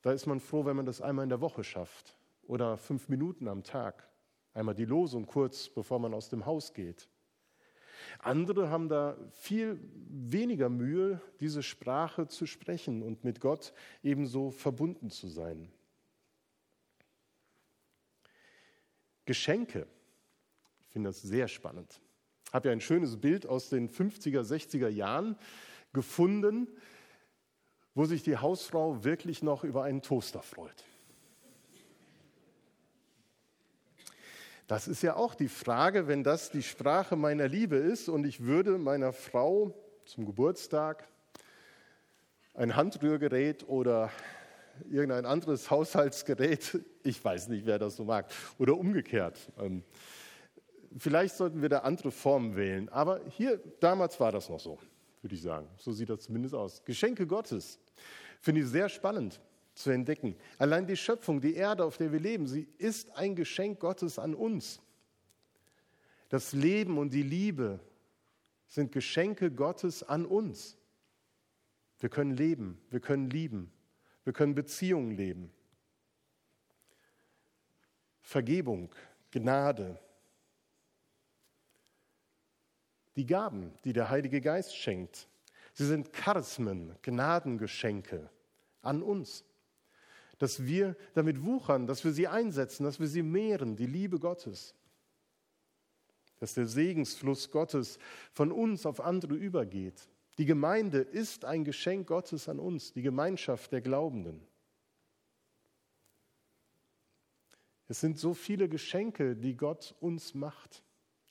da 0.02 0.12
ist 0.12 0.26
man 0.26 0.40
froh, 0.40 0.64
wenn 0.64 0.76
man 0.76 0.87
das 0.87 1.00
einmal 1.00 1.23
in 1.23 1.28
der 1.28 1.40
Woche 1.40 1.62
schafft 1.62 2.17
oder 2.43 2.76
fünf 2.76 3.09
Minuten 3.09 3.47
am 3.47 3.62
Tag. 3.62 4.09
Einmal 4.59 4.75
die 4.75 4.87
Losung 4.87 5.25
kurz, 5.25 5.69
bevor 5.69 6.00
man 6.00 6.12
aus 6.12 6.31
dem 6.31 6.45
Haus 6.45 6.75
geht. 6.75 7.09
Andere 8.19 8.71
haben 8.71 8.88
da 8.88 9.17
viel 9.31 9.79
weniger 10.09 10.69
Mühe, 10.69 11.21
diese 11.38 11.62
Sprache 11.62 12.27
zu 12.27 12.45
sprechen 12.45 13.05
und 13.05 13.23
mit 13.23 13.41
Gott 13.41 13.73
ebenso 14.03 14.50
verbunden 14.50 15.11
zu 15.11 15.29
sein. 15.29 15.71
Geschenke. 19.27 19.87
Ich 20.81 20.88
finde 20.88 21.11
das 21.11 21.23
sehr 21.23 21.47
spannend. 21.47 22.00
Ich 22.47 22.53
habe 22.53 22.67
ja 22.67 22.73
ein 22.73 22.81
schönes 22.81 23.17
Bild 23.17 23.47
aus 23.47 23.69
den 23.69 23.88
50er, 23.88 24.41
60er 24.41 24.88
Jahren 24.88 25.38
gefunden, 25.93 26.67
wo 27.95 28.07
sich 28.07 28.25
die 28.25 28.38
Hausfrau 28.38 29.05
wirklich 29.05 29.41
noch 29.41 29.62
über 29.62 29.85
einen 29.85 30.03
Toaster 30.03 30.43
freut. 30.43 30.85
Das 34.68 34.87
ist 34.87 35.02
ja 35.02 35.16
auch 35.16 35.34
die 35.34 35.48
Frage, 35.48 36.08
wenn 36.08 36.22
das 36.22 36.50
die 36.50 36.62
Sprache 36.62 37.16
meiner 37.16 37.48
Liebe 37.48 37.76
ist 37.76 38.10
und 38.10 38.26
ich 38.26 38.44
würde 38.44 38.76
meiner 38.76 39.14
Frau 39.14 39.75
zum 40.04 40.26
Geburtstag 40.26 41.08
ein 42.52 42.76
Handrührgerät 42.76 43.66
oder 43.66 44.10
irgendein 44.90 45.25
anderes 45.25 45.70
Haushaltsgerät, 45.70 46.84
ich 47.02 47.25
weiß 47.25 47.48
nicht, 47.48 47.64
wer 47.64 47.78
das 47.78 47.96
so 47.96 48.04
mag, 48.04 48.26
oder 48.58 48.76
umgekehrt. 48.76 49.38
Ähm, 49.58 49.84
vielleicht 50.98 51.37
sollten 51.37 51.62
wir 51.62 51.70
da 51.70 51.78
andere 51.78 52.10
Formen 52.10 52.54
wählen, 52.54 52.90
aber 52.90 53.22
hier, 53.30 53.58
damals 53.80 54.20
war 54.20 54.32
das 54.32 54.50
noch 54.50 54.60
so, 54.60 54.78
würde 55.22 55.34
ich 55.34 55.40
sagen. 55.40 55.66
So 55.78 55.92
sieht 55.92 56.10
das 56.10 56.25
zumindest 56.25 56.54
aus. 56.54 56.84
Geschenke 56.84 57.26
Gottes 57.26 57.78
finde 58.42 58.60
ich 58.60 58.66
sehr 58.66 58.90
spannend 58.90 59.40
zu 59.78 59.90
entdecken. 59.90 60.37
Allein 60.58 60.87
die 60.87 60.97
Schöpfung, 60.97 61.40
die 61.40 61.54
Erde, 61.54 61.85
auf 61.85 61.97
der 61.97 62.12
wir 62.12 62.20
leben, 62.20 62.47
sie 62.47 62.68
ist 62.78 63.16
ein 63.16 63.37
Geschenk 63.37 63.80
Gottes 63.80 64.18
an 64.18 64.35
uns. 64.35 64.80
Das 66.28 66.52
Leben 66.52 66.99
und 66.99 67.14
die 67.14 67.23
Liebe 67.23 67.80
sind 68.66 68.92
Geschenke 68.92 69.50
Gottes 69.50 70.02
an 70.02 70.26
uns. 70.26 70.76
Wir 72.00 72.08
können 72.08 72.32
leben, 72.32 72.80
wir 72.90 73.00
können 73.00 73.30
lieben, 73.30 73.73
wir 74.25 74.32
können 74.32 74.54
Beziehungen 74.54 75.12
leben. 75.12 75.52
Vergebung, 78.20 78.94
Gnade, 79.30 79.99
die 83.16 83.26
Gaben, 83.26 83.73
die 83.85 83.92
der 83.92 84.11
Heilige 84.11 84.40
Geist 84.40 84.76
schenkt. 84.76 85.28
Sie 85.73 85.87
sind 85.87 86.12
Charismen, 86.12 86.94
Gnadengeschenke 87.02 88.28
an 88.82 89.02
uns 89.02 89.44
dass 90.38 90.64
wir 90.64 90.97
damit 91.14 91.45
wuchern, 91.45 91.87
dass 91.87 92.04
wir 92.04 92.12
sie 92.12 92.28
einsetzen, 92.28 92.85
dass 92.85 93.00
wir 93.00 93.09
sie 93.09 93.23
mehren, 93.23 93.76
die 93.76 93.87
Liebe 93.87 94.18
Gottes. 94.18 94.75
Dass 96.38 96.54
der 96.54 96.66
Segensfluss 96.66 97.50
Gottes 97.50 97.99
von 98.33 98.52
uns 98.52 98.87
auf 98.87 99.00
andere 99.00 99.35
übergeht. 99.35 100.09
Die 100.38 100.47
Gemeinde 100.47 100.99
ist 101.00 101.45
ein 101.45 101.64
Geschenk 101.64 102.07
Gottes 102.07 102.49
an 102.49 102.61
uns, 102.61 102.92
die 102.92 103.02
Gemeinschaft 103.02 103.73
der 103.73 103.80
Glaubenden. 103.80 104.47
Es 107.88 108.00
sind 108.00 108.18
so 108.18 108.35
viele 108.35 108.68
Geschenke, 108.68 109.35
die 109.35 109.57
Gott 109.57 109.97
uns 109.99 110.35
macht. 110.35 110.85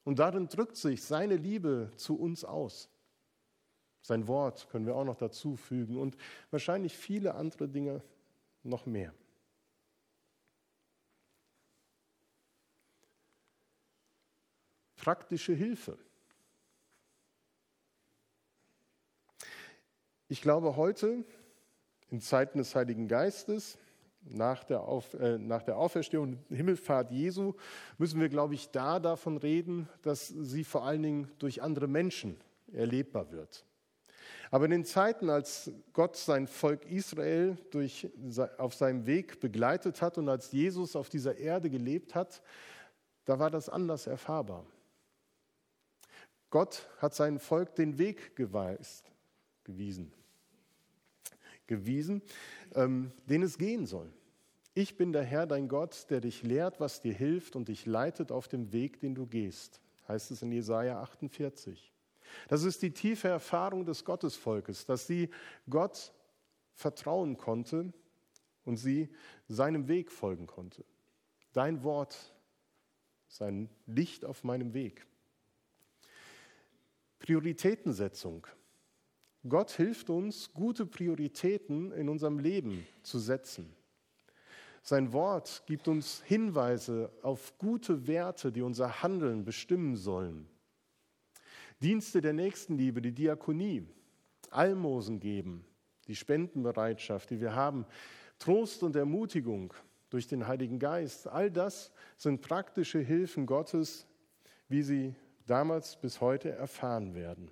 Und 0.04 0.20
darin 0.20 0.50
drückt 0.50 0.76
sich 0.76 1.04
seine 1.04 1.38
Liebe 1.38 1.92
zu 1.96 2.18
uns 2.18 2.44
aus. 2.44 2.90
Sein 4.02 4.28
Wort 4.28 4.70
können 4.70 4.86
wir 4.86 4.96
auch 4.96 5.04
noch 5.04 5.18
dazu 5.18 5.56
fügen 5.56 5.98
und 5.98 6.18
wahrscheinlich 6.50 6.98
viele 6.98 7.36
andere 7.36 7.68
Dinge 7.68 8.02
noch 8.68 8.86
mehr. 8.86 9.14
Praktische 14.96 15.54
Hilfe. 15.54 15.98
Ich 20.28 20.42
glaube, 20.42 20.76
heute, 20.76 21.24
in 22.10 22.20
Zeiten 22.20 22.58
des 22.58 22.76
Heiligen 22.76 23.08
Geistes, 23.08 23.78
nach 24.22 24.64
der, 24.64 24.82
Auf, 24.82 25.14
äh, 25.14 25.38
nach 25.38 25.64
der 25.64 25.78
Auferstehung 25.78 26.38
und 26.50 26.56
Himmelfahrt 26.56 27.12
Jesu, 27.12 27.54
müssen 27.98 28.20
wir, 28.20 28.30
glaube 28.30 28.56
ich, 28.56 28.70
da 28.72 29.00
davon 29.00 29.38
reden, 29.38 29.88
dass 30.02 30.28
sie 30.28 30.64
vor 30.64 30.84
allen 30.84 31.04
Dingen 31.04 31.32
durch 31.40 31.62
andere 31.62 31.88
Menschen 31.88 32.38
erlebbar 32.74 33.32
wird. 33.32 33.67
Aber 34.52 34.66
in 34.66 34.72
den 34.72 34.86
Zeiten, 34.86 35.30
als 35.30 35.72
Gott 35.94 36.16
sein 36.16 36.48
Volk 36.48 36.86
Israel 36.86 37.58
durch, 37.72 38.10
auf 38.58 38.74
seinem 38.74 39.06
Weg 39.06 39.40
begleitet 39.40 40.02
hat 40.02 40.18
und 40.18 40.30
als 40.30 40.52
Jesus 40.52 40.96
auf 40.96 41.10
dieser 41.10 41.38
Erde 41.38 41.70
gelebt 41.70 42.16
hat, 42.16 42.42
da 43.26 43.40
war 43.40 43.50
das 43.50 43.70
anders 43.70 44.08
erfahrbar. 44.08 44.66
Gott 46.50 46.88
hat 47.00 47.14
sein 47.14 47.40
Volk 47.40 47.76
den 47.76 47.98
Weg 47.98 48.36
geweist, 48.36 49.12
gewiesen, 49.66 50.14
gewiesen, 51.68 52.22
ähm, 52.74 53.12
den 53.26 53.44
es 53.44 53.58
gehen 53.58 53.86
soll. 53.86 54.12
Ich 54.74 54.96
bin 54.96 55.12
der 55.12 55.24
Herr, 55.24 55.48
dein 55.48 55.68
Gott, 55.68 56.06
der 56.10 56.22
dich 56.22 56.44
lehrt, 56.44 56.80
was 56.80 57.02
dir 57.02 57.14
hilft 57.14 57.56
und 57.56 57.68
dich 57.68 57.86
leitet 57.86 58.32
auf 58.32 58.48
dem 58.48 58.72
Weg, 58.72 59.00
den 59.00 59.16
du 59.16 59.26
gehst, 59.26 59.82
heißt 60.08 60.32
es 60.32 60.42
in 60.42 60.52
Jesaja 60.52 61.02
48. 61.02 61.92
Das 62.48 62.64
ist 62.64 62.82
die 62.82 62.92
tiefe 62.92 63.28
Erfahrung 63.28 63.86
des 63.86 64.06
Gottesvolkes, 64.06 64.86
dass 64.86 65.08
sie 65.08 65.30
Gott 65.70 66.14
vertrauen 66.74 67.38
konnte 67.38 67.92
und 68.66 68.78
sie 68.78 69.10
seinem 69.48 69.88
Weg 69.88 70.12
folgen 70.12 70.48
konnte. 70.48 70.84
Dein 71.54 71.84
Wort 71.84 72.34
sein 73.28 73.70
Licht 73.86 74.26
auf 74.26 74.44
meinem 74.44 74.74
Weg. 74.74 75.06
Prioritätensetzung. 77.20 78.48
Gott 79.48 79.72
hilft 79.72 80.10
uns, 80.10 80.54
gute 80.54 80.86
Prioritäten 80.86 81.92
in 81.92 82.10
unserem 82.10 82.40
Leben 82.40 82.86
zu 83.04 83.20
setzen. 83.20 83.74
Sein 84.82 85.12
Wort 85.14 85.64
gibt 85.66 85.88
uns 85.88 86.22
Hinweise 86.24 87.12
auf 87.22 87.58
gute 87.58 88.08
Werte, 88.08 88.52
die 88.52 88.62
unser 88.62 89.02
Handeln 89.02 89.44
bestimmen 89.44 89.96
sollen. 89.96 90.48
Dienste 91.82 92.22
der 92.22 92.34
Nächstenliebe, 92.34 93.02
die 93.02 93.12
Diakonie, 93.12 93.86
Almosen 94.50 95.20
geben, 95.20 95.66
die 96.08 96.16
Spendenbereitschaft, 96.16 97.30
die 97.30 97.40
wir 97.40 97.56
haben, 97.56 97.86
Trost 98.40 98.84
und 98.84 98.96
Ermutigung 98.96 99.74
durch 100.10 100.28
den 100.28 100.48
Heiligen 100.48 100.80
Geist, 100.80 101.28
all 101.28 101.52
das 101.52 101.92
sind 102.16 102.42
praktische 102.42 103.00
Hilfen 103.00 103.46
Gottes, 103.46 104.08
wie 104.70 104.82
sie 104.82 105.16
damals 105.46 106.00
bis 106.00 106.22
heute 106.22 106.50
erfahren 106.50 107.14
werden. 107.14 107.52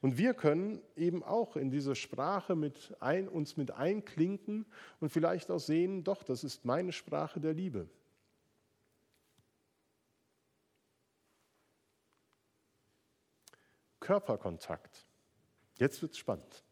Und 0.00 0.16
wir 0.18 0.34
können 0.34 0.80
eben 0.96 1.22
auch 1.22 1.56
in 1.56 1.70
diese 1.70 1.94
Sprache 1.94 2.54
mit 2.54 2.96
ein, 3.00 3.28
uns 3.28 3.56
mit 3.56 3.72
einklinken 3.72 4.66
und 5.00 5.10
vielleicht 5.10 5.50
auch 5.50 5.58
sehen, 5.58 6.04
doch, 6.04 6.22
das 6.22 6.44
ist 6.44 6.64
meine 6.64 6.92
Sprache 6.92 7.40
der 7.40 7.52
Liebe. 7.52 7.88
Körperkontakt. 14.08 15.04
Jetzt 15.76 16.00
wird 16.00 16.12
es 16.12 16.18
spannend. 16.18 16.64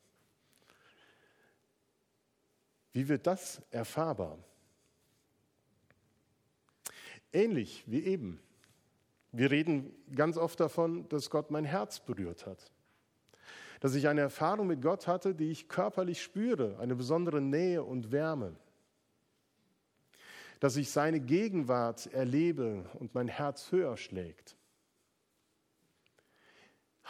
Wie 2.95 3.07
wird 3.09 3.27
das 3.27 3.61
erfahrbar? 3.71 4.39
Ähnlich 7.35 7.85
wie 7.87 8.05
eben. 8.05 8.41
Wir 9.33 9.51
reden 9.51 9.93
ganz 10.15 10.39
oft 10.39 10.59
davon, 10.61 11.07
dass 11.11 11.29
Gott 11.29 11.51
mein 11.51 11.67
Herz 11.67 12.01
berührt 12.01 12.47
hat. 12.47 12.73
Dass 13.81 13.95
ich 13.95 14.09
eine 14.09 14.23
Erfahrung 14.23 14.69
mit 14.69 14.81
Gott 14.81 15.07
hatte, 15.07 15.35
die 15.35 15.51
ich 15.51 15.69
körperlich 15.69 16.23
spüre, 16.23 16.79
eine 16.79 16.95
besondere 16.95 17.43
Nähe 17.43 17.85
und 17.85 18.13
Wärme. 18.13 18.57
Dass 20.59 20.79
ich 20.79 20.91
seine 20.91 21.21
Gegenwart 21.21 22.07
erlebe 22.15 22.89
und 22.95 23.15
mein 23.15 23.29
Herz 23.29 23.73
höher 23.73 23.99
schlägt. 23.99 24.56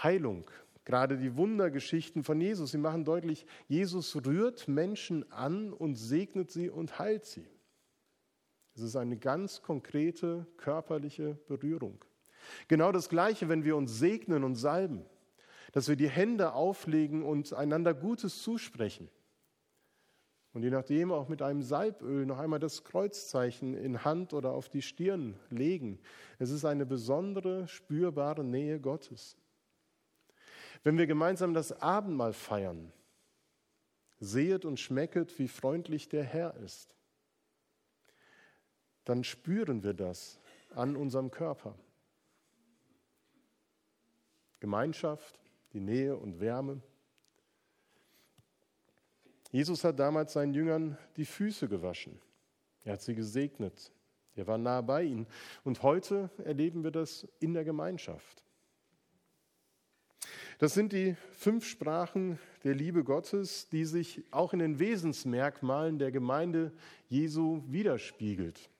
Heilung, 0.02 0.50
gerade 0.84 1.16
die 1.16 1.36
Wundergeschichten 1.36 2.24
von 2.24 2.40
Jesus, 2.40 2.72
sie 2.72 2.78
machen 2.78 3.04
deutlich, 3.04 3.46
Jesus 3.68 4.14
rührt 4.24 4.68
Menschen 4.68 5.30
an 5.32 5.72
und 5.72 5.96
segnet 5.96 6.50
sie 6.50 6.70
und 6.70 6.98
heilt 6.98 7.24
sie. 7.24 7.46
Es 8.74 8.82
ist 8.82 8.96
eine 8.96 9.16
ganz 9.16 9.62
konkrete 9.62 10.46
körperliche 10.58 11.38
Berührung. 11.48 12.04
Genau 12.68 12.92
das 12.92 13.08
Gleiche, 13.08 13.48
wenn 13.48 13.64
wir 13.64 13.76
uns 13.76 13.98
segnen 13.98 14.44
und 14.44 14.56
salben, 14.56 15.04
dass 15.72 15.88
wir 15.88 15.96
die 15.96 16.08
Hände 16.08 16.52
auflegen 16.52 17.22
und 17.22 17.52
einander 17.54 17.94
Gutes 17.94 18.42
zusprechen. 18.42 19.08
Und 20.52 20.62
je 20.62 20.70
nachdem 20.70 21.12
auch 21.12 21.28
mit 21.28 21.42
einem 21.42 21.62
Salböl 21.62 22.24
noch 22.24 22.38
einmal 22.38 22.58
das 22.58 22.84
Kreuzzeichen 22.84 23.74
in 23.74 24.04
Hand 24.04 24.32
oder 24.32 24.52
auf 24.52 24.70
die 24.70 24.80
Stirn 24.80 25.38
legen. 25.50 25.98
Es 26.38 26.50
ist 26.50 26.64
eine 26.64 26.86
besondere, 26.86 27.68
spürbare 27.68 28.42
Nähe 28.42 28.80
Gottes. 28.80 29.36
Wenn 30.86 30.98
wir 30.98 31.06
gemeinsam 31.06 31.52
das 31.52 31.82
Abendmahl 31.82 32.32
feiern, 32.32 32.92
sehet 34.20 34.64
und 34.64 34.78
schmecket, 34.78 35.38
wie 35.38 35.48
freundlich 35.48 36.08
der 36.08 36.24
Herr 36.24 36.56
ist 36.56 36.96
dann 39.06 39.22
spüren 39.22 39.84
wir 39.84 39.94
das 39.94 40.38
an 40.74 40.96
unserem 40.96 41.30
Körper. 41.30 41.78
Gemeinschaft, 44.58 45.40
die 45.72 45.80
Nähe 45.80 46.16
und 46.16 46.40
Wärme. 46.40 46.82
Jesus 49.52 49.84
hat 49.84 49.98
damals 50.00 50.32
seinen 50.32 50.54
Jüngern 50.54 50.98
die 51.16 51.24
Füße 51.24 51.68
gewaschen. 51.68 52.20
Er 52.82 52.94
hat 52.94 53.02
sie 53.02 53.14
gesegnet. 53.14 53.92
Er 54.34 54.48
war 54.48 54.58
nah 54.58 54.80
bei 54.80 55.04
ihnen. 55.04 55.28
Und 55.62 55.82
heute 55.84 56.28
erleben 56.38 56.82
wir 56.82 56.90
das 56.90 57.28
in 57.38 57.54
der 57.54 57.64
Gemeinschaft. 57.64 58.42
Das 60.58 60.74
sind 60.74 60.92
die 60.92 61.16
fünf 61.32 61.66
Sprachen 61.66 62.38
der 62.64 62.74
Liebe 62.74 63.04
Gottes, 63.04 63.68
die 63.68 63.84
sich 63.84 64.22
auch 64.30 64.52
in 64.52 64.58
den 64.58 64.78
Wesensmerkmalen 64.78 65.98
der 65.98 66.10
Gemeinde 66.10 66.72
Jesu 67.08 67.62
widerspiegelt. 67.68 68.70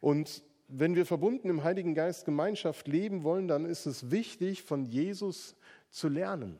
Und 0.00 0.42
wenn 0.68 0.96
wir 0.96 1.06
verbunden 1.06 1.48
im 1.48 1.64
Heiligen 1.64 1.94
Geist 1.94 2.24
Gemeinschaft 2.24 2.88
leben 2.88 3.22
wollen, 3.24 3.46
dann 3.46 3.64
ist 3.64 3.86
es 3.86 4.10
wichtig, 4.10 4.62
von 4.62 4.84
Jesus 4.84 5.54
zu 5.90 6.08
lernen, 6.08 6.58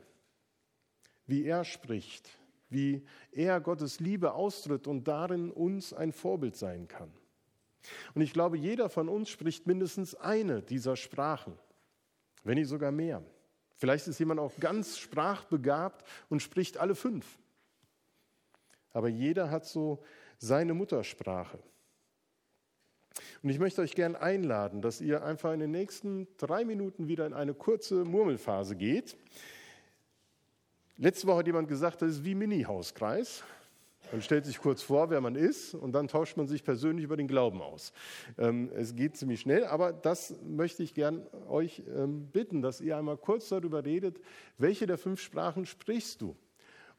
wie 1.25 1.43
er 1.43 1.63
spricht, 1.63 2.29
wie 2.69 3.03
er 3.31 3.59
Gottes 3.59 3.99
Liebe 3.99 4.33
austritt 4.33 4.87
und 4.87 5.07
darin 5.07 5.51
uns 5.51 5.93
ein 5.93 6.11
Vorbild 6.11 6.55
sein 6.55 6.87
kann. 6.87 7.11
Und 8.13 8.21
ich 8.21 8.33
glaube, 8.33 8.57
jeder 8.57 8.89
von 8.89 9.09
uns 9.09 9.29
spricht 9.29 9.67
mindestens 9.67 10.15
eine 10.15 10.61
dieser 10.61 10.95
Sprachen, 10.95 11.57
wenn 12.43 12.57
nicht 12.57 12.69
sogar 12.69 12.91
mehr. 12.91 13.23
Vielleicht 13.75 14.07
ist 14.07 14.19
jemand 14.19 14.39
auch 14.39 14.55
ganz 14.59 14.97
sprachbegabt 14.97 16.05
und 16.29 16.41
spricht 16.41 16.77
alle 16.77 16.95
fünf. 16.95 17.37
Aber 18.91 19.09
jeder 19.09 19.49
hat 19.49 19.65
so 19.65 20.03
seine 20.37 20.73
Muttersprache. 20.73 21.59
Und 23.41 23.49
ich 23.49 23.59
möchte 23.59 23.81
euch 23.81 23.95
gern 23.95 24.15
einladen, 24.15 24.81
dass 24.81 25.01
ihr 25.01 25.23
einfach 25.23 25.53
in 25.53 25.59
den 25.59 25.71
nächsten 25.71 26.27
drei 26.37 26.65
Minuten 26.65 27.07
wieder 27.07 27.25
in 27.25 27.33
eine 27.33 27.53
kurze 27.53 28.05
Murmelphase 28.05 28.75
geht. 28.75 29.17
Letzte 30.97 31.27
Woche 31.27 31.39
hat 31.39 31.47
jemand 31.47 31.67
gesagt, 31.67 32.01
das 32.01 32.11
ist 32.11 32.23
wie 32.23 32.35
Mini-Hauskreis. 32.35 33.43
Man 34.13 34.21
stellt 34.21 34.45
sich 34.45 34.59
kurz 34.59 34.83
vor, 34.83 35.09
wer 35.09 35.21
man 35.21 35.33
ist, 35.33 35.73
und 35.73 35.93
dann 35.93 36.07
tauscht 36.07 36.37
man 36.37 36.47
sich 36.47 36.63
persönlich 36.63 37.03
über 37.03 37.17
den 37.17 37.27
Glauben 37.27 37.63
aus. 37.63 37.91
Ähm, 38.37 38.69
es 38.75 38.95
geht 38.95 39.17
ziemlich 39.17 39.41
schnell, 39.41 39.65
aber 39.65 39.91
das 39.91 40.35
möchte 40.43 40.83
ich 40.83 40.93
gern 40.93 41.25
euch 41.49 41.81
ähm, 41.87 42.27
bitten, 42.27 42.61
dass 42.61 42.79
ihr 42.79 42.95
einmal 42.95 43.17
kurz 43.17 43.49
darüber 43.49 43.83
redet, 43.83 44.19
welche 44.59 44.85
der 44.85 44.99
fünf 44.99 45.19
Sprachen 45.19 45.65
sprichst 45.65 46.21
du 46.21 46.35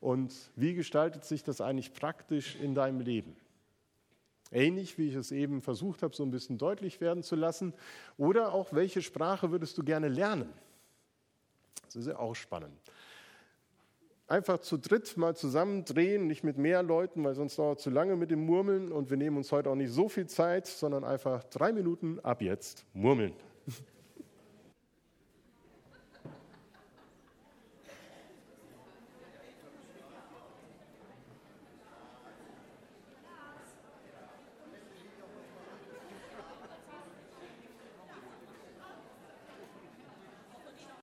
und 0.01 0.35
wie 0.57 0.75
gestaltet 0.75 1.25
sich 1.25 1.45
das 1.45 1.61
eigentlich 1.61 1.93
praktisch 1.93 2.57
in 2.57 2.75
deinem 2.75 2.99
Leben? 2.99 3.37
Ähnlich 4.51 4.99
wie 4.99 5.07
ich 5.07 5.15
es 5.15 5.31
eben 5.31 5.63
versucht 5.63 6.03
habe, 6.03 6.17
so 6.17 6.25
ein 6.25 6.33
bisschen 6.33 6.59
deutlich 6.59 7.01
werden 7.01 7.23
zu 7.23 7.37
lassen. 7.37 7.75
Oder 8.17 8.53
auch, 8.53 8.73
welche 8.73 9.03
Sprache 9.03 9.53
würdest 9.53 9.79
du 9.79 9.85
gerne 9.85 10.09
lernen? 10.09 10.53
Das 11.85 11.95
ist 11.95 12.09
ja 12.09 12.19
auch 12.19 12.35
spannend. 12.35 12.77
Einfach 14.27 14.59
zu 14.59 14.79
dritt 14.79 15.19
mal 15.19 15.37
zusammendrehen, 15.37 16.27
nicht 16.27 16.45
mit 16.45 16.57
mehr 16.57 16.83
Leuten, 16.83 17.23
weil 17.25 17.35
sonst 17.35 17.59
dauert 17.59 17.79
es 17.79 17.85
zu 17.85 17.91
lange 17.91 18.17
mit 18.17 18.31
dem 18.31 18.47
Murmeln 18.47 18.91
und 18.91 19.11
wir 19.11 19.19
nehmen 19.19 19.37
uns 19.37 19.53
heute 19.53 19.69
auch 19.69 19.75
nicht 19.75 19.93
so 19.93 20.09
viel 20.09 20.27
Zeit, 20.27 20.67
sondern 20.67 21.05
einfach 21.05 21.45
drei 21.45 21.73
Minuten 21.73 22.21
ab 22.21 22.41
jetzt 22.41 22.87
murmeln. 22.95 23.35